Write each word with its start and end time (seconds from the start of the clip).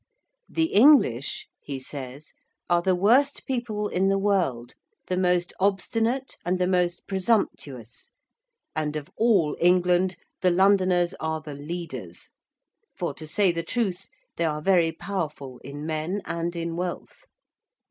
'The 0.49 0.73
English,' 0.73 1.45
he 1.61 1.79
says, 1.79 2.33
'are 2.71 2.81
the 2.81 2.95
worst 2.95 3.45
people 3.45 3.87
in 3.87 4.07
the 4.07 4.17
world: 4.17 4.73
the 5.05 5.15
most 5.15 5.53
obstinate 5.59 6.37
and 6.43 6.57
the 6.57 6.65
most 6.65 7.05
presumptuous: 7.05 8.09
and, 8.75 8.95
of 8.95 9.11
all 9.15 9.55
England, 9.61 10.15
the 10.41 10.49
Londoners 10.49 11.13
are 11.19 11.39
the 11.39 11.53
leaders; 11.53 12.31
for, 12.97 13.13
to 13.13 13.27
say 13.27 13.51
the 13.51 13.61
truth, 13.61 14.07
they 14.37 14.43
are 14.45 14.59
very 14.59 14.91
powerful 14.91 15.59
in 15.59 15.85
men 15.85 16.23
and 16.25 16.55
in 16.55 16.75
wealth. 16.75 17.27